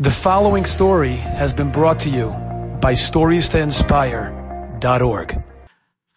The 0.00 0.12
following 0.12 0.64
story 0.64 1.16
has 1.16 1.52
been 1.52 1.72
brought 1.72 1.98
to 2.00 2.08
you 2.08 2.28
by 2.80 2.92
StoriesToInspire.org. 2.92 5.44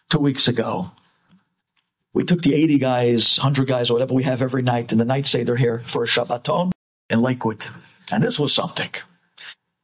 Two 0.08 0.18
weeks 0.20 0.46
ago, 0.46 0.92
we 2.12 2.22
took 2.22 2.42
the 2.42 2.54
80 2.54 2.78
guys, 2.78 3.38
100 3.38 3.66
guys, 3.66 3.90
or 3.90 3.94
whatever 3.94 4.14
we 4.14 4.22
have 4.22 4.40
every 4.40 4.62
night 4.62 4.92
in 4.92 4.98
the 4.98 5.04
night 5.04 5.26
Seder 5.26 5.56
here 5.56 5.82
for 5.88 6.04
a 6.04 6.06
Shabbaton 6.06 6.70
in 7.10 7.22
Lakewood. 7.22 7.66
And 8.12 8.22
this 8.22 8.38
was 8.38 8.54
something. 8.54 8.90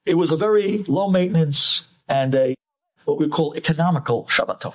It 0.07 0.15
was 0.15 0.31
a 0.31 0.37
very 0.37 0.85
low 0.87 1.11
maintenance 1.11 1.83
and 2.07 2.37
a 2.37 2.55
what 3.05 3.19
we 3.19 3.29
call 3.29 3.57
economical 3.57 4.27
Shabbaton 4.27 4.75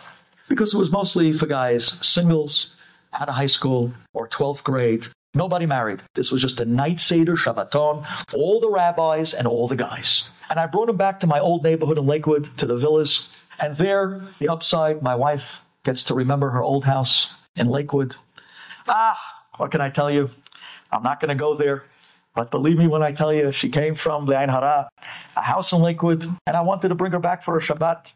because 0.50 0.74
it 0.74 0.78
was 0.78 0.92
mostly 0.92 1.32
for 1.32 1.46
guys, 1.46 1.98
singles, 2.02 2.76
out 3.14 3.30
of 3.30 3.36
high 3.36 3.48
school 3.48 3.94
or 4.14 4.28
12th 4.28 4.64
grade, 4.64 5.08
Nobody 5.36 5.66
married. 5.66 6.02
This 6.14 6.32
was 6.32 6.42
just 6.42 6.60
a 6.60 6.66
night 6.66 7.02
Seder 7.02 7.36
Shabbaton, 7.36 8.06
all 8.36 8.60
the 8.60 8.70
rabbis 8.70 9.34
and 9.34 9.48
all 9.48 9.68
the 9.68 9.76
guys. 9.76 10.30
And 10.50 10.60
I 10.60 10.68
brought 10.68 10.88
them 10.88 10.98
back 10.98 11.20
to 11.22 11.28
my 11.28 11.40
old 11.40 11.64
neighborhood 11.64 11.98
in 11.98 12.06
Lakewood, 12.06 12.56
to 12.58 12.68
the 12.68 12.78
villas. 12.78 13.28
And 13.60 13.76
there, 13.76 14.28
the 14.40 14.50
upside, 14.50 15.02
my 15.02 15.16
wife 15.16 15.56
gets 15.84 16.04
to 16.04 16.14
remember 16.14 16.52
her 16.52 16.62
old 16.62 16.86
house 16.86 17.34
in 17.56 17.68
Lakewood. 17.68 18.16
Ah, 18.88 19.18
what 19.58 19.72
can 19.72 19.82
I 19.82 19.90
tell 19.90 20.12
you? 20.12 20.30
I'm 20.92 21.02
not 21.02 21.20
going 21.20 21.30
to 21.30 21.36
go 21.36 21.56
there. 21.58 21.84
But 22.36 22.52
believe 22.52 22.78
me 22.78 22.88
when 22.88 23.02
I 23.02 23.12
tell 23.12 23.34
you, 23.34 23.52
she 23.52 23.70
came 23.70 23.96
from 23.96 24.26
the 24.26 24.38
Ein 24.38 24.50
Hara, 24.50 24.90
a 25.36 25.42
house 25.42 25.72
in 25.72 25.80
Lakewood, 25.80 26.24
and 26.46 26.58
I 26.58 26.62
wanted 26.62 26.90
to 26.90 26.96
bring 26.96 27.12
her 27.12 27.20
back 27.20 27.44
for 27.44 27.58
a 27.58 27.62
Shabbat 27.62 28.12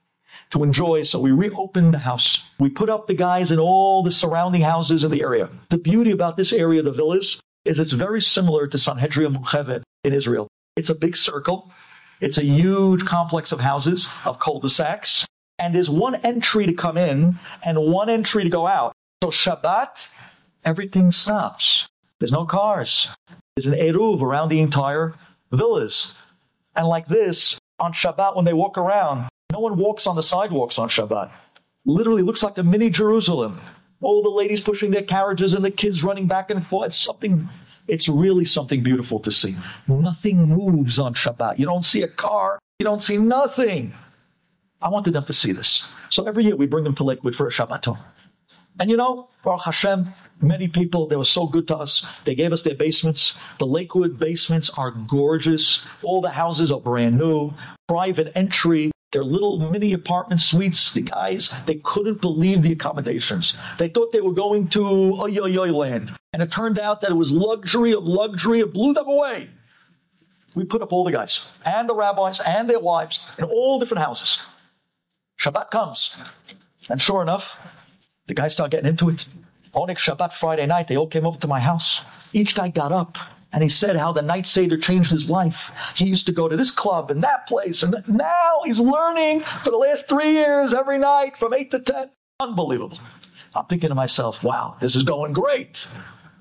to 0.52 0.64
enjoy. 0.64 1.04
So 1.04 1.20
we 1.20 1.32
reopened 1.32 1.94
the 1.94 2.00
house. 2.00 2.44
We 2.60 2.70
put 2.70 2.90
up 2.90 3.08
the 3.08 3.14
guys 3.14 3.52
in 3.52 3.60
all 3.60 4.04
the 4.04 4.12
surrounding 4.12 4.62
houses 4.62 5.04
in 5.04 5.12
the 5.12 5.22
area. 5.22 5.50
The 5.70 5.78
beauty 5.78 6.12
about 6.12 6.38
this 6.38 6.54
area, 6.54 6.82
the 6.82 6.92
villas, 6.92 7.40
is 7.66 7.80
it's 7.80 7.92
very 7.92 8.22
similar 8.22 8.68
to 8.68 8.78
Sanhedria 8.78 9.36
Murchevet 9.36 9.84
in 10.04 10.14
Israel. 10.14 10.48
It's 10.76 10.90
a 10.90 10.96
big 10.96 11.18
circle. 11.18 11.72
It's 12.22 12.38
a 12.38 12.44
huge 12.44 13.06
complex 13.06 13.52
of 13.52 13.60
houses, 13.60 14.08
of 14.26 14.40
cul-de-sacs. 14.40 15.26
And 15.60 15.74
there's 15.74 15.90
one 15.90 16.16
entry 16.16 16.66
to 16.66 16.74
come 16.74 16.98
in 16.98 17.40
and 17.64 17.78
one 17.80 18.10
entry 18.10 18.44
to 18.44 18.50
go 18.50 18.68
out. 18.68 18.94
So 19.24 19.32
Shabbat, 19.32 20.08
everything 20.64 21.12
stops. 21.12 21.88
There's 22.20 22.32
no 22.32 22.46
cars. 22.46 23.08
There's 23.56 23.66
an 23.66 23.74
Eruv 23.74 24.22
around 24.22 24.50
the 24.50 24.60
entire 24.60 25.16
villas. 25.52 26.12
And 26.76 26.88
like 26.88 27.08
this, 27.08 27.60
on 27.80 27.94
Shabbat, 27.94 28.36
when 28.36 28.46
they 28.46 28.54
walk 28.54 28.78
around, 28.78 29.30
no 29.52 29.60
one 29.60 29.78
walks 29.78 30.08
on 30.08 30.16
the 30.16 30.24
sidewalks 30.24 30.78
on 30.78 30.90
Shabbat. 30.90 31.32
Literally 31.86 32.22
looks 32.22 32.44
like 32.44 32.58
a 32.58 32.64
mini 32.64 32.90
Jerusalem. 32.90 33.62
All 34.02 34.22
the 34.22 34.30
ladies 34.30 34.62
pushing 34.62 34.92
their 34.92 35.04
carriages 35.04 35.54
and 35.54 35.64
the 35.64 35.72
kids 35.72 36.04
running 36.04 36.28
back 36.28 36.50
and 36.50 36.68
forth. 36.68 36.88
It's 36.90 37.00
something, 37.00 37.50
it's 37.88 38.08
really 38.08 38.46
something 38.46 38.84
beautiful 38.84 39.20
to 39.22 39.32
see. 39.32 39.56
Nothing 39.88 40.50
moves 40.50 41.00
on 41.00 41.14
Shabbat. 41.14 41.58
You 41.60 41.66
don't 41.66 41.86
see 41.86 42.04
a 42.04 42.08
car. 42.08 42.60
You 42.80 42.84
don't 42.84 43.02
see 43.02 43.18
nothing. 43.18 43.94
I 44.82 44.90
wanted 44.90 45.14
them 45.14 45.26
to 45.26 45.34
see 45.34 45.54
this. 45.54 45.86
So 46.10 46.26
every 46.26 46.44
year 46.44 46.56
we 46.56 46.68
bring 46.68 46.84
them 46.84 46.96
to 46.96 47.04
Lakewood 47.04 47.36
for 47.36 47.48
a 47.48 47.52
Shabbaton. 47.52 47.98
And 48.80 48.92
you 48.92 48.98
know, 48.98 49.30
Baruch 49.44 49.64
Hashem, 49.64 50.14
many 50.40 50.68
people, 50.68 51.08
they 51.08 51.16
were 51.16 51.26
so 51.26 51.48
good 51.48 51.68
to 51.70 51.78
us. 51.78 52.06
They 52.26 52.36
gave 52.36 52.54
us 52.54 52.62
their 52.62 52.76
basements. 52.76 53.34
The 53.58 53.66
Lakewood 53.66 54.20
basements 54.20 54.70
are 54.70 54.92
gorgeous. 54.92 55.82
All 56.04 56.22
the 56.22 56.30
houses 56.30 56.72
are 56.72 56.80
brand 56.80 57.18
new. 57.18 57.54
Private 57.88 58.34
entry. 58.36 58.92
Their 59.14 59.24
little 59.24 59.72
mini 59.72 59.94
apartment 59.94 60.42
suites, 60.42 60.92
the 60.92 61.02
guys, 61.02 61.54
they 61.66 61.76
couldn't 61.76 62.20
believe 62.20 62.62
the 62.62 62.74
accommodations. 62.74 63.56
They 63.78 63.88
thought 63.88 64.12
they 64.12 64.22
were 64.22 64.34
going 64.34 64.68
to 64.70 64.86
oy 64.86 65.38
oy 65.40 65.58
oy 65.58 65.72
land. 65.72 66.16
And 66.34 66.42
it 66.42 66.52
turned 66.52 66.78
out 66.78 67.02
that 67.02 67.12
it 67.12 67.16
was 67.16 67.32
luxury 67.32 67.94
of 67.94 68.04
luxury. 68.04 68.60
It 68.60 68.74
blew 68.74 68.94
them 68.94 69.08
away. 69.08 69.50
We 70.56 70.66
put 70.66 70.82
up 70.82 70.92
all 70.92 71.06
the 71.06 71.12
guys 71.12 71.42
and 71.64 71.88
the 71.88 71.96
rabbis 71.96 72.42
and 72.42 72.70
their 72.70 72.80
wives 72.80 73.20
in 73.38 73.46
all 73.46 73.80
different 73.80 74.04
houses. 74.04 74.42
Shabbat 75.40 75.72
comes. 75.72 76.12
And 76.90 77.02
sure 77.02 77.22
enough, 77.22 77.58
the 78.28 78.34
guys 78.34 78.54
start 78.54 78.72
getting 78.72 78.90
into 78.90 79.10
it. 79.10 79.26
Oneg 79.74 79.98
Shabbat 79.98 80.34
Friday 80.34 80.66
night, 80.66 80.88
they 80.88 80.98
all 80.98 81.08
came 81.08 81.26
over 81.26 81.38
to 81.40 81.48
my 81.48 81.60
house. 81.60 82.02
Each 82.34 82.56
guy 82.56 82.70
got 82.70 82.92
up 82.92 83.18
and 83.54 83.64
he 83.64 83.70
said 83.70 83.96
how 83.96 84.12
the 84.12 84.22
night 84.22 84.48
Seder 84.48 84.78
changed 84.78 85.12
his 85.12 85.30
life. 85.30 85.72
He 85.96 86.06
used 86.06 86.26
to 86.26 86.32
go 86.32 86.48
to 86.48 86.58
this 86.58 86.72
club 86.72 87.12
and 87.12 87.24
that 87.24 87.48
place, 87.48 87.84
and 87.84 87.96
now 88.08 88.62
he's 88.66 88.80
learning 88.80 89.44
for 89.64 89.72
the 89.72 89.78
last 89.78 90.08
three 90.08 90.34
years 90.34 90.74
every 90.74 90.98
night 90.98 91.38
from 91.38 91.54
8 91.54 91.72
to 91.72 91.80
10. 91.80 92.10
Unbelievable. 92.40 93.00
I'm 93.56 93.66
thinking 93.66 93.90
to 93.90 93.96
myself, 93.96 94.44
wow, 94.44 94.76
this 94.80 94.96
is 94.96 95.04
going 95.04 95.34
great. 95.34 95.88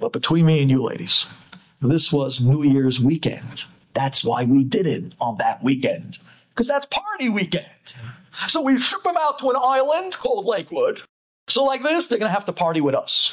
But 0.01 0.13
between 0.13 0.47
me 0.47 0.61
and 0.61 0.71
you 0.71 0.83
ladies, 0.83 1.27
this 1.81 2.13
was 2.13 2.41
New 2.41 2.65
Year's 2.65 3.01
weekend. 3.01 3.65
That's 3.95 4.25
why 4.25 4.45
we 4.45 4.65
did 4.65 4.87
it 4.87 5.15
on 5.21 5.37
that 5.37 5.63
weekend. 5.63 6.19
Because 6.51 6.67
that's 6.67 6.87
party 6.87 7.29
weekend. 7.29 7.67
So 8.49 8.61
we 8.61 8.79
ship 8.79 9.03
them 9.03 9.17
out 9.17 9.39
to 9.39 9.51
an 9.51 9.57
island 9.57 10.19
called 10.19 10.45
Lakewood. 10.45 11.01
So 11.49 11.65
like 11.65 11.83
this, 11.83 12.07
they're 12.07 12.19
going 12.19 12.29
to 12.29 12.35
have 12.35 12.45
to 12.47 12.53
party 12.53 12.83
with 12.83 12.95
us 12.95 13.33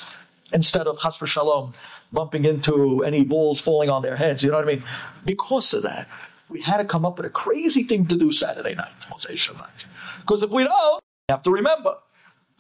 instead 0.54 0.88
of 0.88 1.00
Chas 1.00 1.18
Shalom 1.26 1.74
bumping 2.12 2.46
into 2.46 3.04
any 3.04 3.24
balls 3.24 3.60
falling 3.60 3.90
on 3.90 4.02
their 4.02 4.16
heads. 4.16 4.44
You 4.44 4.52
know 4.52 4.58
what 4.58 4.66
I 4.66 4.76
mean? 4.76 4.84
Because 5.26 5.74
of 5.74 5.84
that, 5.84 6.08
we 6.50 6.62
had 6.62 6.78
to 6.78 6.86
come 6.86 7.06
up 7.06 7.18
with 7.18 7.26
a 7.26 7.30
crazy 7.30 7.84
thing 7.84 8.06
to 8.08 8.16
do 8.16 8.32
Saturday 8.32 8.76
night, 8.76 8.94
Motzei 9.10 9.34
Shabbat. 9.34 9.86
Because 10.22 10.44
if 10.44 10.52
we 10.52 10.64
don't, 10.64 11.02
you 11.28 11.34
have 11.34 11.44
to 11.44 11.52
remember, 11.52 11.96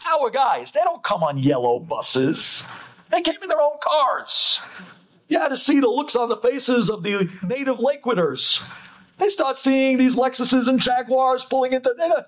our 0.09 0.29
guys, 0.29 0.71
they 0.71 0.81
don't 0.83 1.03
come 1.03 1.23
on 1.23 1.37
yellow 1.37 1.79
buses. 1.79 2.63
They 3.11 3.21
came 3.21 3.41
in 3.41 3.49
their 3.49 3.61
own 3.61 3.77
cars. 3.81 4.59
You 5.27 5.39
had 5.39 5.49
to 5.49 5.57
see 5.57 5.79
the 5.79 5.87
looks 5.87 6.15
on 6.15 6.29
the 6.29 6.37
faces 6.37 6.89
of 6.89 7.03
the 7.03 7.29
native 7.43 7.77
Lakewooders. 7.77 8.61
They 9.19 9.29
start 9.29 9.57
seeing 9.57 9.97
these 9.97 10.15
Lexuses 10.15 10.67
and 10.67 10.79
Jaguars 10.79 11.45
pulling 11.45 11.73
into. 11.73 11.93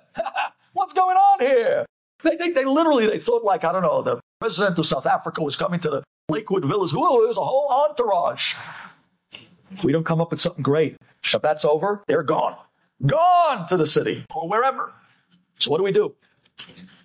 What's 0.73 0.93
going 0.93 1.17
on 1.17 1.39
here? 1.39 1.85
They, 2.23 2.35
they, 2.35 2.49
they 2.51 2.65
literally 2.65 3.07
they 3.07 3.19
thought 3.19 3.43
like 3.43 3.63
I 3.63 3.71
don't 3.71 3.81
know 3.81 4.01
the 4.01 4.19
president 4.39 4.77
of 4.79 4.85
South 4.85 5.05
Africa 5.05 5.41
was 5.41 5.55
coming 5.55 5.79
to 5.81 5.89
the 5.89 6.03
Lakewood 6.29 6.65
Villas. 6.65 6.93
Whoa, 6.93 7.23
there's 7.23 7.37
a 7.37 7.43
whole 7.43 7.67
entourage. 7.69 8.53
If 9.71 9.83
we 9.83 9.91
don't 9.91 10.05
come 10.05 10.21
up 10.21 10.31
with 10.31 10.41
something 10.41 10.63
great, 10.63 10.97
Shabbat's 11.23 11.65
over, 11.65 12.03
they're 12.07 12.23
gone. 12.23 12.55
Gone 13.05 13.67
to 13.67 13.77
the 13.77 13.87
city 13.87 14.25
or 14.33 14.47
wherever. 14.47 14.93
So 15.59 15.71
what 15.71 15.77
do 15.77 15.83
we 15.83 15.91
do? 15.91 16.15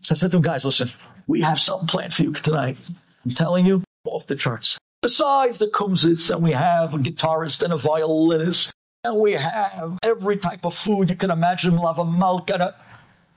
So 0.02 0.12
I 0.12 0.16
said 0.16 0.30
to 0.30 0.36
them, 0.36 0.42
guys, 0.42 0.64
listen, 0.64 0.90
we 1.26 1.40
have 1.42 1.60
something 1.60 1.88
planned 1.88 2.14
for 2.14 2.22
you 2.22 2.32
tonight. 2.32 2.76
I'm 3.24 3.32
telling 3.32 3.66
you, 3.66 3.82
off 4.04 4.26
the 4.26 4.36
charts. 4.36 4.78
Besides 5.02 5.58
the 5.58 5.66
kumsitz, 5.66 6.30
and 6.30 6.42
we 6.42 6.52
have 6.52 6.94
a 6.94 6.98
guitarist 6.98 7.62
and 7.62 7.72
a 7.72 7.76
violinist, 7.76 8.72
and 9.04 9.16
we 9.16 9.32
have 9.32 9.98
every 10.02 10.36
type 10.36 10.64
of 10.64 10.74
food 10.74 11.08
you 11.08 11.16
can 11.16 11.30
imagine, 11.30 11.76
lava 11.76 12.04
malka. 12.04 12.74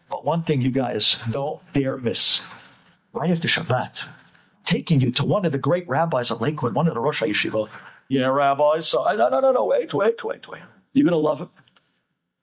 But 0.09 0.26
one 0.26 0.44
thing 0.44 0.62
you 0.62 0.72
guys 0.72 1.18
don't 1.32 1.62
dare 1.74 1.98
miss. 1.98 2.42
Right 3.13 3.29
after 3.29 3.47
Shabbat, 3.47 4.06
taking 4.63 5.00
you 5.00 5.12
to 5.12 5.25
one 5.25 5.46
of 5.46 5.51
the 5.51 5.59
great 5.59 5.88
rabbis 5.88 6.31
at 6.31 6.41
Lakewood, 6.41 6.74
one 6.74 6.88
of 6.88 6.96
the 6.96 7.00
Rosh 7.00 7.22
Yeshiva. 7.22 7.69
Yeah, 8.09 8.25
rabbis. 8.25 8.90
So, 8.90 9.03
no, 9.03 9.29
no, 9.29 9.40
no, 9.40 9.51
no, 9.51 9.66
wait, 9.66 9.94
wait, 9.94 10.24
wait, 10.24 10.47
wait. 10.47 10.62
You're 10.94 11.03
going 11.03 11.12
to 11.12 11.18
love 11.18 11.41
it. 11.41 11.50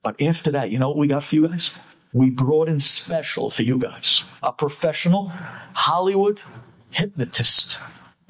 But 0.03 0.23
after 0.23 0.53
that, 0.53 0.71
you 0.71 0.79
know 0.79 0.89
what 0.89 0.97
we 0.97 1.09
got 1.09 1.25
for 1.25 1.35
you 1.35 1.49
guys? 1.49 1.73
We 2.13 2.31
brought 2.31 2.69
in 2.69 2.81
special 2.81 3.51
for 3.51 3.63
you 3.63 3.79
guys 3.79 4.25
a 4.43 4.53
professional 4.53 5.29
Hollywood 5.75 6.43
hypnotist. 6.91 7.79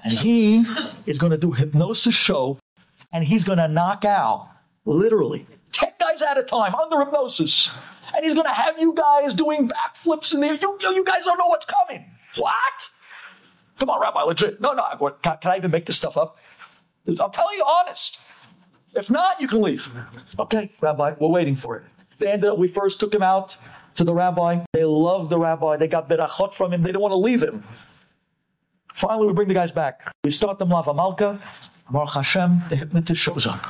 And 0.02 0.18
he 0.18 0.64
is 1.06 1.18
going 1.18 1.32
to 1.32 1.38
do 1.38 1.52
hypnosis 1.52 2.14
show 2.14 2.58
and 3.12 3.24
he's 3.24 3.44
going 3.44 3.58
to 3.58 3.68
knock 3.68 4.04
out 4.04 4.48
literally 4.84 5.46
10 5.72 5.90
guys 5.98 6.22
at 6.22 6.38
a 6.38 6.42
time 6.42 6.74
under 6.74 7.00
hypnosis. 7.00 7.70
And 8.15 8.25
he's 8.25 8.34
going 8.34 8.47
to 8.47 8.53
have 8.53 8.78
you 8.78 8.94
guys 8.94 9.34
doing 9.34 9.69
backflips 9.69 10.34
in 10.34 10.41
there. 10.41 10.54
You, 10.54 10.78
you 10.81 11.04
guys 11.04 11.25
don't 11.25 11.38
know 11.38 11.47
what's 11.47 11.66
coming. 11.66 12.04
What? 12.37 12.54
Come 13.78 13.91
on, 13.91 14.00
Rabbi, 14.00 14.22
legit. 14.22 14.60
No, 14.60 14.72
no, 14.72 15.10
can, 15.22 15.38
can 15.41 15.50
I 15.50 15.56
even 15.56 15.71
make 15.71 15.87
this 15.87 15.97
stuff 15.97 16.16
up? 16.16 16.37
I'm 17.06 17.16
telling 17.32 17.56
you 17.56 17.65
honest. 17.65 18.19
If 18.94 19.09
not, 19.10 19.41
you 19.41 19.48
can 19.48 19.62
leave. 19.62 19.91
Okay, 20.38 20.71
Rabbi, 20.81 21.15
we're 21.19 21.28
waiting 21.28 21.57
for 21.57 21.77
it. 21.77 21.84
They 22.18 22.30
ended 22.30 22.51
up, 22.51 22.59
we 22.59 22.68
first 22.68 23.01
took 23.01 23.15
him 23.15 23.22
out 23.22 23.57
to 23.97 24.04
the 24.04 24.13
rabbi. 24.13 24.65
They 24.72 24.84
loved 24.84 25.30
the 25.30 25.39
rabbi. 25.39 25.77
They 25.77 25.89
got 25.89 26.09
berachot 26.09 26.54
from 26.54 26.72
him. 26.72 26.83
They 26.83 26.89
didn't 26.89 27.01
want 27.01 27.13
to 27.13 27.16
leave 27.16 27.42
him. 27.42 27.65
Finally, 28.95 29.28
we 29.28 29.33
bring 29.33 29.48
the 29.48 29.54
guys 29.54 29.71
back. 29.71 30.13
We 30.24 30.30
start 30.30 30.59
them 30.59 30.68
lava 30.68 30.92
malka. 30.92 31.41
Baruch 31.91 32.13
Hashem, 32.13 32.63
the 32.68 32.77
hypnotist 32.77 33.21
shows 33.21 33.47
up. 33.47 33.65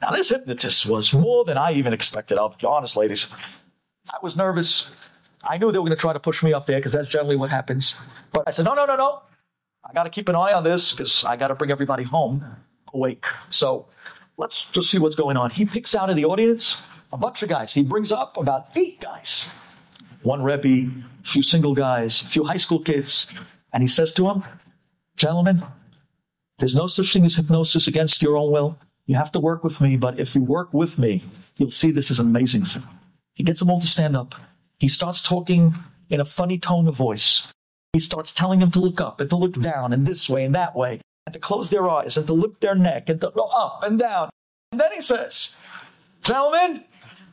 Now, 0.00 0.12
this 0.12 0.28
hypnotist 0.28 0.86
was 0.86 1.12
more 1.12 1.44
than 1.44 1.56
I 1.56 1.72
even 1.72 1.92
expected. 1.92 2.38
I'll 2.38 2.50
be 2.50 2.66
honest, 2.66 2.96
ladies. 2.96 3.26
I 4.08 4.18
was 4.22 4.36
nervous. 4.36 4.88
I 5.42 5.58
knew 5.58 5.70
they 5.70 5.78
were 5.78 5.84
going 5.84 5.96
to 5.96 6.00
try 6.00 6.12
to 6.12 6.20
push 6.20 6.42
me 6.42 6.52
up 6.52 6.66
there 6.66 6.78
because 6.78 6.92
that's 6.92 7.08
generally 7.08 7.36
what 7.36 7.50
happens. 7.50 7.94
But 8.32 8.44
I 8.46 8.50
said, 8.50 8.64
no, 8.64 8.74
no, 8.74 8.86
no, 8.86 8.96
no. 8.96 9.22
I 9.88 9.92
got 9.92 10.04
to 10.04 10.10
keep 10.10 10.28
an 10.28 10.34
eye 10.34 10.52
on 10.52 10.64
this 10.64 10.92
because 10.92 11.24
I 11.24 11.36
got 11.36 11.48
to 11.48 11.54
bring 11.54 11.70
everybody 11.70 12.04
home 12.04 12.44
awake. 12.92 13.26
So 13.50 13.86
let's 14.36 14.64
just 14.66 14.90
see 14.90 14.98
what's 14.98 15.14
going 15.14 15.36
on. 15.36 15.50
He 15.50 15.64
picks 15.64 15.94
out 15.94 16.10
of 16.10 16.16
the 16.16 16.24
audience 16.24 16.76
a 17.12 17.16
bunch 17.16 17.42
of 17.42 17.48
guys. 17.48 17.72
He 17.72 17.82
brings 17.82 18.12
up 18.12 18.36
about 18.36 18.68
eight 18.76 19.00
guys. 19.00 19.48
One 20.22 20.42
Rebbe, 20.42 20.90
a 21.24 21.28
few 21.28 21.42
single 21.42 21.74
guys, 21.74 22.22
a 22.22 22.26
few 22.30 22.44
high 22.44 22.56
school 22.56 22.80
kids. 22.80 23.26
And 23.72 23.82
he 23.82 23.88
says 23.88 24.12
to 24.14 24.22
them, 24.22 24.44
Gentlemen, 25.16 25.64
there's 26.58 26.74
no 26.74 26.86
such 26.86 27.12
thing 27.12 27.24
as 27.24 27.36
hypnosis 27.36 27.86
against 27.86 28.22
your 28.22 28.36
own 28.36 28.52
will. 28.52 28.78
You 29.06 29.16
have 29.16 29.32
to 29.32 29.40
work 29.40 29.64
with 29.64 29.80
me, 29.80 29.96
but 29.96 30.20
if 30.20 30.34
you 30.34 30.42
work 30.42 30.74
with 30.74 30.98
me, 30.98 31.24
you'll 31.56 31.70
see 31.70 31.90
this 31.90 32.10
is 32.10 32.20
an 32.20 32.26
amazing 32.26 32.64
thing. 32.66 32.82
He 33.38 33.44
gets 33.44 33.60
them 33.60 33.70
all 33.70 33.80
to 33.80 33.86
stand 33.86 34.16
up. 34.16 34.34
He 34.78 34.88
starts 34.88 35.22
talking 35.22 35.72
in 36.10 36.20
a 36.20 36.24
funny 36.24 36.58
tone 36.58 36.88
of 36.88 36.96
voice. 36.96 37.46
He 37.92 38.00
starts 38.00 38.32
telling 38.32 38.58
them 38.58 38.72
to 38.72 38.80
look 38.80 39.00
up 39.00 39.20
and 39.20 39.30
to 39.30 39.36
look 39.36 39.54
down 39.62 39.92
and 39.92 40.04
this 40.04 40.28
way 40.28 40.44
and 40.44 40.54
that 40.56 40.74
way 40.74 41.00
and 41.24 41.32
to 41.32 41.38
close 41.38 41.70
their 41.70 41.88
eyes 41.88 42.16
and 42.16 42.26
to 42.26 42.32
lift 42.32 42.60
their 42.60 42.74
neck 42.74 43.08
and 43.08 43.20
to 43.20 43.30
go 43.30 43.44
up 43.44 43.84
and 43.84 43.96
down. 43.96 44.28
And 44.72 44.80
then 44.80 44.90
he 44.92 45.00
says, 45.00 45.54
Gentlemen, 46.22 46.82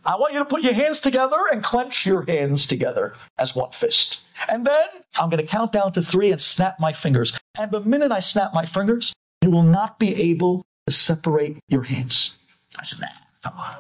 I 0.05 0.15
want 0.17 0.33
you 0.33 0.39
to 0.39 0.45
put 0.45 0.61
your 0.61 0.73
hands 0.73 0.99
together 0.99 1.47
and 1.51 1.63
clench 1.63 2.05
your 2.05 2.23
hands 2.23 2.67
together 2.67 3.15
as 3.39 3.55
one 3.55 3.71
fist. 3.71 4.19
And 4.47 4.63
then 4.65 4.85
I'm 5.15 5.31
going 5.31 5.43
to 5.43 5.51
count 5.51 5.71
down 5.71 5.91
to 5.93 6.03
three 6.03 6.31
and 6.31 6.39
snap 6.39 6.79
my 6.79 6.93
fingers. 6.93 7.33
And 7.57 7.71
the 7.71 7.79
minute 7.79 8.11
I 8.11 8.19
snap 8.19 8.53
my 8.53 8.67
fingers, 8.67 9.11
you 9.41 9.49
will 9.49 9.63
not 9.63 9.97
be 9.97 10.13
able 10.15 10.63
to 10.85 10.93
separate 10.93 11.57
your 11.67 11.83
hands. 11.83 12.33
I 12.77 12.83
said, 12.83 12.99
nah, 13.01 13.07
come 13.43 13.59
on. 13.59 13.77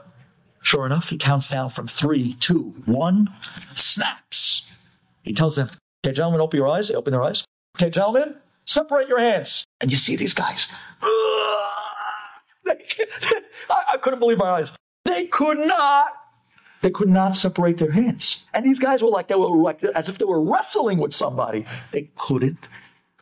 Sure 0.65 0.87
enough, 0.87 1.09
he 1.09 1.17
counts 1.17 1.47
down 1.47 1.69
from 1.69 1.87
three, 1.87 2.33
two, 2.39 2.73
one, 2.85 3.31
snaps. 3.75 4.63
He 5.21 5.31
tells 5.31 5.55
them, 5.55 5.69
okay, 6.03 6.11
gentlemen, 6.11 6.41
open 6.41 6.57
your 6.57 6.67
eyes. 6.67 6.87
They 6.87 6.95
open 6.95 7.11
their 7.11 7.21
eyes. 7.21 7.45
Okay, 7.77 7.91
gentlemen, 7.91 8.35
separate 8.65 9.07
your 9.07 9.19
hands. 9.19 9.63
And 9.79 9.91
you 9.91 9.97
see 9.97 10.15
these 10.15 10.33
guys. 10.33 10.67
I 12.67 12.77
couldn't 14.01 14.17
believe 14.17 14.39
my 14.39 14.49
eyes. 14.49 14.71
They 15.03 15.27
could 15.27 15.59
not. 15.59 16.07
They 16.81 16.89
could 16.89 17.09
not 17.09 17.35
separate 17.35 17.77
their 17.77 17.91
hands. 17.91 18.43
And 18.51 18.65
these 18.65 18.79
guys 18.79 19.03
were 19.03 19.09
like, 19.09 19.27
they 19.27 19.35
were 19.35 19.55
like, 19.55 19.83
as 19.83 20.09
if 20.09 20.17
they 20.17 20.25
were 20.25 20.41
wrestling 20.41 20.97
with 20.97 21.13
somebody. 21.13 21.67
They 21.91 22.09
couldn't 22.17 22.67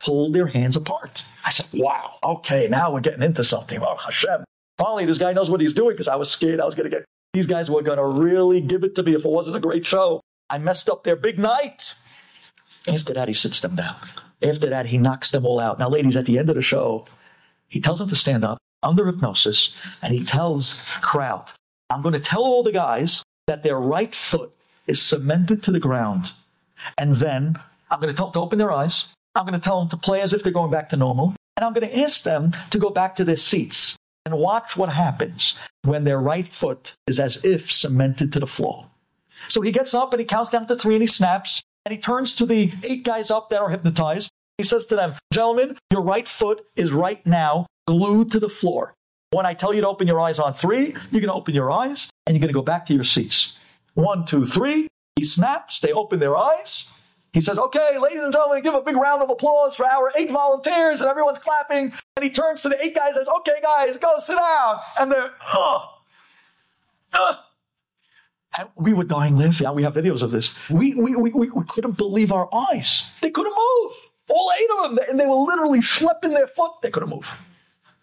pull 0.02 0.32
their 0.32 0.46
hands 0.46 0.76
apart. 0.76 1.22
I 1.44 1.50
said, 1.50 1.66
wow, 1.74 2.14
okay, 2.24 2.68
now 2.68 2.90
we're 2.90 3.00
getting 3.00 3.22
into 3.22 3.44
something. 3.44 3.78
Oh, 3.82 3.96
Hashem. 3.96 4.44
Finally, 4.78 5.04
this 5.04 5.18
guy 5.18 5.34
knows 5.34 5.50
what 5.50 5.60
he's 5.60 5.74
doing 5.74 5.90
because 5.90 6.08
I 6.08 6.16
was 6.16 6.30
scared 6.30 6.58
I 6.58 6.64
was 6.64 6.74
going 6.74 6.90
to 6.90 6.96
get, 6.96 7.04
these 7.34 7.46
guys 7.46 7.68
were 7.68 7.82
going 7.82 7.98
to 7.98 8.06
really 8.06 8.60
give 8.60 8.84
it 8.84 8.94
to 8.94 9.02
me 9.02 9.14
if 9.14 9.24
it 9.24 9.30
wasn't 9.30 9.56
a 9.56 9.60
great 9.60 9.84
show. 9.84 10.20
I 10.48 10.58
messed 10.58 10.88
up 10.88 11.02
their 11.02 11.16
big 11.16 11.36
night. 11.36 11.94
After 12.86 13.12
that, 13.12 13.26
he 13.26 13.34
sits 13.34 13.60
them 13.60 13.74
down. 13.74 13.96
After 14.40 14.70
that, 14.70 14.86
he 14.86 14.98
knocks 14.98 15.30
them 15.30 15.44
all 15.44 15.58
out. 15.58 15.80
Now, 15.80 15.88
ladies, 15.88 16.16
at 16.16 16.26
the 16.26 16.38
end 16.38 16.48
of 16.48 16.54
the 16.54 16.62
show, 16.62 17.06
he 17.66 17.80
tells 17.80 17.98
them 17.98 18.08
to 18.08 18.16
stand 18.16 18.44
up 18.44 18.58
under 18.84 19.06
hypnosis 19.06 19.72
and 20.00 20.14
he 20.14 20.24
tells 20.24 20.80
crowd, 21.00 21.50
I'm 21.90 22.02
going 22.02 22.12
to 22.12 22.20
tell 22.20 22.44
all 22.44 22.62
the 22.62 22.72
guys 22.72 23.24
that 23.48 23.64
their 23.64 23.78
right 23.78 24.14
foot 24.14 24.52
is 24.86 25.02
cemented 25.02 25.64
to 25.64 25.72
the 25.72 25.80
ground. 25.80 26.32
And 26.98 27.16
then 27.16 27.58
I'm 27.90 28.00
going 28.00 28.12
to 28.12 28.16
tell 28.16 28.26
them 28.26 28.34
to 28.34 28.40
open 28.40 28.58
their 28.58 28.70
eyes. 28.70 29.06
I'm 29.34 29.44
going 29.44 29.58
to 29.58 29.64
tell 29.64 29.80
them 29.80 29.88
to 29.88 29.96
play 29.96 30.20
as 30.20 30.32
if 30.32 30.44
they're 30.44 30.52
going 30.52 30.70
back 30.70 30.90
to 30.90 30.96
normal. 30.96 31.34
And 31.56 31.64
I'm 31.64 31.72
going 31.72 31.88
to 31.88 31.98
ask 31.98 32.22
them 32.22 32.52
to 32.70 32.78
go 32.78 32.90
back 32.90 33.16
to 33.16 33.24
their 33.24 33.36
seats 33.36 33.96
and 34.24 34.38
watch 34.38 34.76
what 34.76 34.88
happens 34.88 35.58
when 35.82 36.04
their 36.04 36.18
right 36.18 36.52
foot 36.52 36.94
is 37.06 37.20
as 37.20 37.44
if 37.44 37.70
cemented 37.70 38.32
to 38.32 38.40
the 38.40 38.46
floor. 38.46 38.86
So 39.48 39.60
he 39.60 39.72
gets 39.72 39.94
up 39.94 40.12
and 40.12 40.20
he 40.20 40.26
counts 40.26 40.50
down 40.50 40.66
to 40.68 40.76
three 40.76 40.94
and 40.94 41.02
he 41.02 41.06
snaps 41.06 41.62
and 41.84 41.94
he 41.94 42.00
turns 42.00 42.34
to 42.36 42.46
the 42.46 42.72
eight 42.82 43.04
guys 43.04 43.30
up 43.30 43.50
that 43.50 43.60
are 43.60 43.68
hypnotized. 43.68 44.30
He 44.56 44.64
says 44.64 44.86
to 44.86 44.96
them, 44.96 45.14
Gentlemen, 45.32 45.76
your 45.90 46.02
right 46.02 46.28
foot 46.28 46.64
is 46.76 46.92
right 46.92 47.24
now 47.26 47.66
glued 47.86 48.30
to 48.32 48.40
the 48.40 48.48
floor. 48.48 48.94
When 49.32 49.46
I 49.46 49.52
tell 49.52 49.74
you 49.74 49.80
to 49.80 49.88
open 49.88 50.06
your 50.06 50.20
eyes 50.20 50.38
on 50.38 50.54
three, 50.54 50.94
you're 51.10 51.20
going 51.20 51.24
to 51.24 51.34
open 51.34 51.54
your 51.54 51.70
eyes 51.70 52.08
and 52.26 52.34
you're 52.34 52.40
going 52.40 52.52
to 52.52 52.58
go 52.58 52.62
back 52.62 52.86
to 52.86 52.94
your 52.94 53.04
seats. 53.04 53.54
One, 53.94 54.24
two, 54.24 54.46
three. 54.46 54.88
He 55.16 55.24
snaps. 55.24 55.80
They 55.80 55.92
open 55.92 56.20
their 56.20 56.36
eyes. 56.36 56.84
He 57.34 57.42
says, 57.42 57.58
okay, 57.58 57.98
ladies 57.98 58.22
and 58.22 58.32
gentlemen, 58.32 58.62
give 58.62 58.72
a 58.72 58.80
big 58.80 58.96
round 58.96 59.22
of 59.22 59.28
applause 59.28 59.74
for 59.74 59.84
our 59.84 60.10
eight 60.16 60.30
volunteers. 60.30 61.02
And 61.02 61.10
everyone's 61.10 61.38
clapping. 61.38 61.92
And 62.16 62.24
he 62.24 62.30
turns 62.30 62.62
to 62.62 62.70
the 62.70 62.82
eight 62.82 62.94
guys 62.94 63.16
and 63.16 63.26
says, 63.26 63.28
okay, 63.40 63.60
guys, 63.60 63.98
go 63.98 64.14
sit 64.24 64.38
down. 64.38 64.78
And 64.98 65.12
they're, 65.12 65.30
oh, 65.52 65.98
uh. 67.12 67.34
And 68.56 68.68
we 68.76 68.94
were 68.94 69.04
dying 69.04 69.36
laughing. 69.36 69.74
We 69.74 69.82
have 69.82 69.94
videos 69.94 70.22
of 70.22 70.30
this. 70.30 70.52
We, 70.70 70.94
we, 70.94 71.16
we, 71.16 71.32
we, 71.32 71.50
we 71.50 71.64
couldn't 71.68 71.98
believe 71.98 72.32
our 72.32 72.48
eyes. 72.54 73.10
They 73.20 73.30
couldn't 73.30 73.52
move. 73.52 73.92
All 74.30 74.50
eight 74.58 74.70
of 74.78 74.96
them. 74.96 74.98
And 75.10 75.20
they 75.20 75.26
were 75.26 75.34
literally 75.34 75.80
schlepping 75.80 76.30
their 76.30 76.46
foot. 76.46 76.72
They 76.82 76.90
couldn't 76.90 77.10
move. 77.10 77.28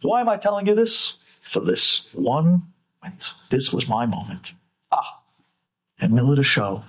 Why 0.04 0.22
am 0.22 0.30
I 0.30 0.38
telling 0.38 0.68
you 0.68 0.76
this? 0.76 1.16
for 1.42 1.60
this 1.60 2.08
one 2.14 2.64
moment. 3.04 3.34
This 3.50 3.74
was 3.74 3.88
my 3.88 4.06
moment. 4.06 4.54
Ah. 4.92 5.22
In 6.00 6.12
the 6.12 6.16
middle 6.16 6.32
of 6.32 6.38
the 6.38 6.44
show, 6.44 6.84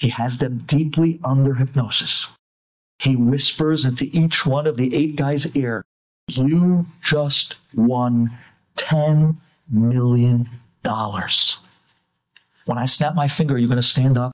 he 0.00 0.08
has 0.08 0.38
them 0.38 0.64
deeply 0.66 1.20
under 1.22 1.54
hypnosis. 1.54 2.26
He 2.98 3.16
whispers 3.16 3.84
into 3.84 4.04
each 4.04 4.46
one 4.46 4.66
of 4.66 4.76
the 4.76 4.94
eight 4.94 5.14
guys' 5.14 5.46
ear, 5.54 5.84
You 6.26 6.86
just 7.02 7.56
won 7.74 8.36
$10 8.76 9.36
million. 9.70 10.48
When 10.82 12.78
I 12.78 12.86
snap 12.86 13.14
my 13.14 13.28
finger, 13.28 13.58
you're 13.58 13.68
going 13.68 13.76
to 13.76 13.82
stand 13.82 14.16
up 14.16 14.32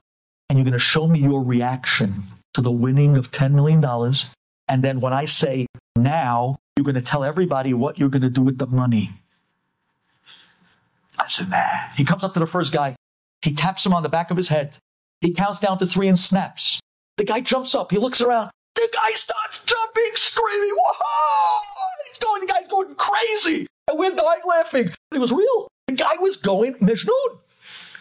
and 0.49 0.57
you're 0.57 0.63
going 0.63 0.73
to 0.73 0.79
show 0.79 1.07
me 1.07 1.19
your 1.19 1.43
reaction 1.43 2.23
to 2.53 2.61
the 2.61 2.71
winning 2.71 3.17
of 3.17 3.31
$10 3.31 3.51
million. 3.51 3.83
And 4.69 4.83
then 4.83 5.01
when 5.01 5.13
I 5.13 5.25
say 5.25 5.67
now, 5.97 6.57
you're 6.77 6.85
going 6.85 6.95
to 6.95 7.01
tell 7.01 7.23
everybody 7.23 7.73
what 7.73 7.97
you're 7.97 8.09
going 8.09 8.21
to 8.21 8.29
do 8.29 8.41
with 8.41 8.57
the 8.57 8.67
money. 8.67 9.11
I 11.19 11.27
said, 11.27 11.49
man. 11.49 11.89
He 11.97 12.05
comes 12.05 12.23
up 12.23 12.33
to 12.35 12.39
the 12.39 12.47
first 12.47 12.71
guy. 12.71 12.95
He 13.41 13.53
taps 13.53 13.85
him 13.85 13.93
on 13.93 14.03
the 14.03 14.09
back 14.09 14.31
of 14.31 14.37
his 14.37 14.47
head. 14.47 14.77
He 15.21 15.33
counts 15.33 15.59
down 15.59 15.79
to 15.79 15.87
three 15.87 16.07
and 16.07 16.17
snaps. 16.17 16.79
The 17.17 17.23
guy 17.23 17.41
jumps 17.41 17.73
up. 17.73 17.91
He 17.91 17.97
looks 17.97 18.21
around. 18.21 18.51
The 18.75 18.89
guy 18.93 19.13
starts 19.13 19.59
jumping, 19.65 20.11
screaming. 20.13 20.75
Whoa! 20.75 21.59
He's 22.07 22.17
going, 22.19 22.41
the 22.41 22.47
guy's 22.47 22.67
going 22.67 22.95
crazy. 22.95 23.67
And 23.87 23.97
we're 23.97 24.15
dying 24.15 24.41
laughing. 24.47 24.91
It 25.11 25.17
was 25.17 25.31
real. 25.31 25.67
The 25.87 25.93
guy 25.93 26.17
was 26.19 26.37
going 26.37 26.75
Majnun. 26.75 27.39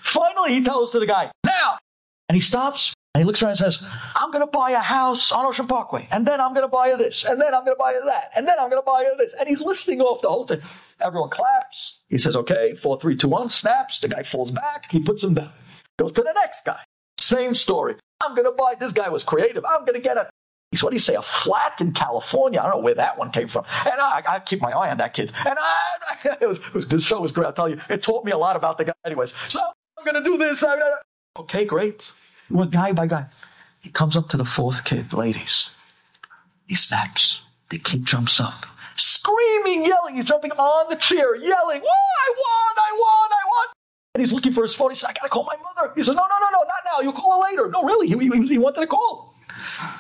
Finally, 0.03 0.55
he 0.55 0.63
tells 0.63 0.91
to 0.91 1.01
the 1.01 1.07
guy, 1.07 1.31
now. 1.45 1.79
And 2.29 2.37
he 2.37 2.43
stops 2.43 2.93
and 3.15 3.23
he 3.23 3.27
looks 3.27 3.43
around 3.43 3.51
and 3.53 3.59
says, 3.59 3.83
I'm 4.17 4.31
going 4.31 4.45
to 4.45 4.51
buy 4.51 4.73
a 4.73 4.81
house 4.81 5.33
on 5.33 5.47
Ocean 5.47 5.67
Parkway. 5.67 6.07
And 6.11 6.27
then 6.27 6.41
I'm 6.41 6.53
going 6.53 6.67
to 6.67 6.69
buy 6.69 6.89
you 6.89 6.99
this. 6.99 7.25
And 7.25 7.41
then 7.41 7.55
I'm 7.55 7.65
going 7.65 7.77
to 7.77 7.79
buy 7.79 7.93
you 7.93 8.03
that. 8.05 8.31
And 8.35 8.47
then 8.47 8.59
I'm 8.59 8.69
going 8.69 8.83
to 8.83 8.87
buy 8.87 9.03
you 9.03 9.15
this. 9.17 9.33
And 9.39 9.49
he's 9.49 9.63
listing 9.63 10.01
off 10.03 10.21
the 10.21 10.29
whole 10.29 10.47
thing. 10.47 10.61
Everyone 11.01 11.31
claps. 11.31 12.01
He 12.09 12.19
says, 12.19 12.37
okay, 12.37 12.75
four, 12.75 13.01
three, 13.01 13.17
two, 13.17 13.29
one, 13.29 13.49
snaps. 13.49 14.01
The 14.01 14.09
guy 14.09 14.23
falls 14.23 14.51
back. 14.51 14.91
He 14.91 15.01
puts 15.01 15.23
him 15.23 15.35
down. 15.35 15.53
Goes 15.99 16.13
to 16.13 16.23
the 16.23 16.33
next 16.35 16.65
guy. 16.65 16.81
Same 17.19 17.55
story. 17.55 17.97
I'm 18.23 18.35
going 18.35 18.45
to 18.47 18.53
buy, 18.53 18.75
this 18.79 18.93
guy 18.93 19.09
was 19.09 19.23
creative. 19.23 19.65
I'm 19.65 19.81
going 19.81 19.95
to 19.95 20.01
get 20.01 20.17
a, 20.17 20.29
he's 20.71 20.83
what 20.83 20.91
do 20.91 20.97
you 20.97 21.01
say, 21.01 21.15
a 21.15 21.23
flat 21.23 21.81
in 21.81 21.93
California. 21.93 22.61
I 22.61 22.65
don't 22.65 22.77
know 22.77 22.83
where 22.83 22.95
that 22.95 23.19
one 23.19 23.31
came 23.31 23.49
from. 23.49 23.65
And 23.85 24.01
I, 24.01 24.23
I 24.27 24.41
keep 24.41 24.61
my 24.61 24.71
eye 24.71 24.91
on 24.91 24.99
that 24.99 25.15
kid. 25.15 25.33
And 25.45 25.57
I, 25.59 26.37
it 26.41 26.47
was, 26.47 26.59
it 26.59 26.75
was, 26.75 26.87
this 26.87 27.05
show 27.05 27.21
was 27.21 27.33
great. 27.33 27.47
I'll 27.47 27.53
tell 27.53 27.69
you, 27.69 27.81
it 27.89 28.03
taught 28.03 28.25
me 28.25 28.33
a 28.33 28.39
lot 28.39 28.57
about 28.57 28.79
the 28.79 28.85
guy 28.85 28.93
anyways. 29.05 29.35
So 29.49 29.61
I'm 29.99 30.05
going 30.05 30.23
to 30.23 30.29
do 30.29 30.39
this. 30.39 30.65
Okay, 31.39 31.65
great. 31.65 32.13
Well, 32.51 32.67
guy 32.67 32.93
by 32.93 33.07
guy. 33.07 33.27
He 33.81 33.91
comes 33.91 34.17
up 34.17 34.29
to 34.31 34.37
the 34.37 34.45
fourth 34.45 34.85
kid, 34.85 35.13
ladies. 35.13 35.71
He 36.67 36.75
snaps. 36.75 37.41
The 37.69 37.79
kid 37.79 38.05
jumps 38.05 38.41
up 38.41 38.67
screaming, 38.97 39.85
yelling. 39.85 40.17
He's 40.17 40.25
jumping 40.25 40.53
on 40.53 40.91
the 40.91 40.97
chair, 40.97 41.37
yelling, 41.37 41.83
oh, 41.85 42.11
I 42.19 42.35
won, 42.37 42.75
I 42.77 42.93
won, 42.99 43.26
I 43.26 43.26
won. 43.26 43.26
And 44.17 44.23
he's 44.23 44.33
looking 44.33 44.55
for 44.55 44.63
his 44.63 44.73
phone. 44.73 44.89
He 44.93 44.97
said, 44.97 45.11
I 45.11 45.13
gotta 45.13 45.29
call 45.29 45.45
my 45.45 45.57
mother. 45.57 45.93
He 45.95 46.03
said, 46.03 46.15
No, 46.15 46.23
no, 46.23 46.39
no, 46.41 46.47
no, 46.51 46.65
not 46.65 46.81
now. 46.87 47.03
You'll 47.03 47.13
call 47.13 47.43
her 47.43 47.51
later. 47.51 47.69
No, 47.69 47.83
really. 47.83 48.09
He, 48.09 48.17
he, 48.17 48.49
he 48.49 48.57
wanted 48.57 48.81
to 48.81 48.87
call. 48.87 49.35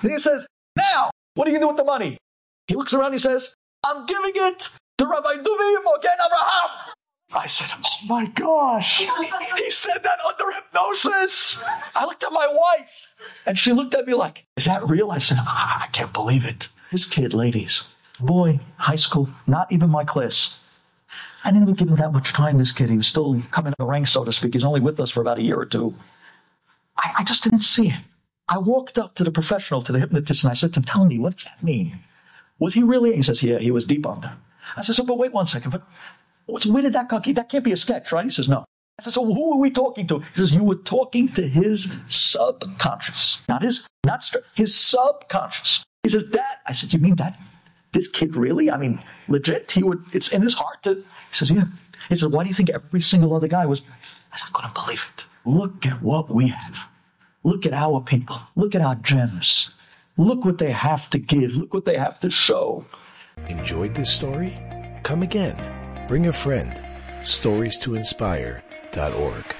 And 0.00 0.11
he 0.11 0.18
says, 0.18 0.46
Now, 0.75 1.11
what 1.35 1.46
are 1.46 1.50
you 1.50 1.58
gonna 1.58 1.66
do 1.66 1.76
with 1.76 1.76
the 1.76 1.85
money? 1.85 2.16
He 2.66 2.76
looks 2.76 2.94
around, 2.94 3.12
he 3.12 3.18
says, 3.18 3.52
I'm 3.85 4.06
giving 4.06 4.32
it 4.35 4.70
to 4.96 5.06
Rabbi 5.06 5.35
Duvi 5.35 5.75
Mogen 5.85 6.14
Abraham. 6.14 6.94
I 7.35 7.46
said, 7.46 7.68
Oh 7.75 8.06
my 8.08 8.25
gosh. 8.25 9.00
He 9.58 9.70
said 9.70 9.99
that 10.02 10.18
under 10.26 10.50
hypnosis. 10.50 11.62
I 11.94 12.06
looked 12.06 12.23
at 12.23 12.32
my 12.32 12.46
wife 12.46 12.88
and 13.44 13.58
she 13.58 13.75
looked 13.75 13.94
at 13.94 14.06
me 14.06 14.14
like, 14.14 14.46
Is 14.56 14.64
that 14.64 14.88
real? 14.88 15.11
I 15.11 15.18
said, 15.18 15.37
I 15.40 15.88
can't 15.92 16.14
believe 16.14 16.46
it. 16.46 16.68
This 16.90 17.04
kid, 17.04 17.35
ladies, 17.35 17.82
boy, 18.18 18.61
high 18.78 18.96
school, 18.96 19.28
not 19.46 19.70
even 19.70 19.90
my 19.90 20.04
class. 20.04 20.54
I 21.47 21.50
didn't 21.50 21.62
even 21.62 21.75
give 21.75 21.88
him 21.88 21.97
that 21.99 22.12
much 22.12 22.33
time, 22.33 22.59
this 22.59 22.73
kid. 22.73 22.91
He 22.91 22.97
was 22.97 23.07
still 23.07 23.41
coming 23.53 23.71
up 23.71 23.79
the 23.79 23.85
ranks, 23.85 24.11
so 24.11 24.25
to 24.25 24.33
speak. 24.33 24.55
He's 24.55 24.65
only 24.65 24.81
with 24.81 24.99
us 24.99 25.12
for 25.12 25.21
about 25.21 25.38
a 25.38 25.43
year 25.43 25.57
or 25.57 25.65
two. 25.65 25.95
I, 26.99 27.12
I 27.19 27.25
just 27.25 27.45
didn't 27.45 27.61
see 27.61 27.91
it. 27.91 28.00
I 28.49 28.59
walked 28.59 28.99
up 28.99 29.15
to 29.15 29.23
the 29.23 29.31
professional, 29.31 29.81
to 29.85 29.93
the 29.93 30.00
hypnotist, 30.00 30.43
and 30.43 30.50
I 30.50 30.55
said 30.55 30.75
to 30.75 30.81
him, 30.81 30.85
tell 30.85 31.05
me, 31.05 31.21
what 31.21 31.37
does 31.37 31.45
that 31.45 31.62
mean? 31.62 32.00
Was 32.59 32.75
he 32.75 32.83
really? 32.83 33.15
He 33.15 33.23
says, 33.23 33.45
yeah, 33.45 33.59
he 33.59 33.71
was 33.71 33.85
deep 33.85 34.05
under. 34.05 34.37
I 34.76 34.83
said, 34.83 34.97
so, 34.97 35.05
but 35.05 35.19
wait 35.19 35.33
one 35.33 35.47
second. 35.47 35.71
But 35.71 35.87
where 36.67 36.83
did 36.83 36.95
that 36.95 37.09
come? 37.09 37.23
That 37.35 37.49
can't 37.49 37.62
be 37.62 37.71
a 37.71 37.76
sketch, 37.76 38.11
right? 38.11 38.25
He 38.25 38.31
says, 38.33 38.49
no. 38.49 38.65
I 38.99 39.05
said, 39.05 39.12
so 39.12 39.25
who 39.25 39.53
are 39.53 39.59
we 39.59 39.71
talking 39.71 40.09
to? 40.09 40.19
He 40.19 40.25
says, 40.35 40.53
you 40.53 40.65
were 40.65 40.75
talking 40.75 41.33
to 41.35 41.47
his 41.47 41.93
subconscious. 42.09 43.41
Not 43.49 43.62
his, 43.62 43.87
not 44.05 44.29
his 44.57 44.75
subconscious. 44.75 45.85
He 46.03 46.09
says, 46.09 46.25
that. 46.33 46.62
I 46.67 46.73
said, 46.73 46.93
you 46.93 46.99
mean 46.99 47.15
that? 47.17 47.38
This 47.97 48.09
kid 48.09 48.37
really? 48.37 48.71
I 48.71 48.76
mean, 48.76 49.03
legit? 49.29 49.73
He 49.73 49.83
would, 49.83 50.05
it's 50.12 50.29
in 50.29 50.43
his 50.43 50.55
heart 50.55 50.83
to, 50.83 50.95
he 50.95 51.03
says, 51.33 51.50
yeah. 51.50 51.65
He 52.09 52.17
said, 52.17 52.31
why 52.31 52.45
do 52.45 52.49
you 52.49 52.55
think 52.55 52.71
every 52.71 53.00
single 53.00 53.35
other 53.35 53.49
guy 53.49 53.67
was? 53.67 53.81
I 54.33 54.37
said, 54.37 54.49
I 54.49 54.53
couldn't 54.53 54.75
believe 54.75 55.05
it. 55.17 55.25
Look 55.45 55.87
at 55.87 56.03
what 56.03 56.33
we 56.33 56.49
have. 56.49 56.76
Look 57.43 57.65
at 57.65 57.73
our 57.73 58.00
people. 58.00 58.38
Look 58.55 58.75
at 58.75 58.83
our 58.83 58.97
gems. 58.97 59.71
Look 60.17 60.45
what 60.45 60.59
they 60.59 60.73
have 60.73 61.09
to 61.11 61.19
give. 61.19 61.57
Look 61.57 61.73
what 61.73 61.85
they 61.85 61.97
have 61.97 62.21
to 62.21 62.31
show. 62.31 62.85
Enjoyed 63.49 63.95
this 63.95 64.12
story? 64.12 64.59
Come 65.03 65.23
again. 65.23 66.07
Bring 66.07 66.26
a 66.26 66.33
friend 66.33 66.81
stories 67.25 67.79
to 67.79 67.95
inspire.org. 67.95 69.57